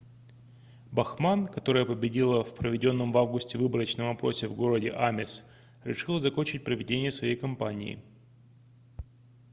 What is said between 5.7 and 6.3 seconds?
решила